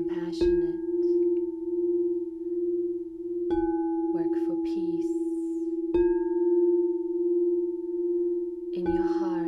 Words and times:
compassionate. 0.00 0.74
Work 4.14 4.34
for 4.46 4.56
peace 4.64 5.12
in 8.76 8.84
your 8.86 9.08
heart 9.18 9.39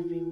everyone. 0.00 0.29